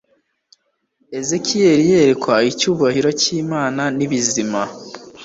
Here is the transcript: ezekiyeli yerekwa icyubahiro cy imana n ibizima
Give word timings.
ezekiyeli 1.19 1.83
yerekwa 1.93 2.35
icyubahiro 2.49 3.09
cy 3.21 3.27
imana 3.41 3.83
n 3.97 3.99
ibizima 4.05 4.61